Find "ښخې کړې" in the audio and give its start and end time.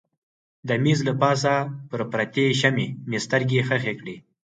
3.67-4.15